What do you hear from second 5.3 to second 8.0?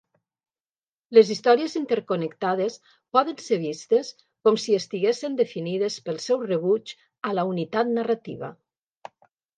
definides pel seu rebuig a la unitat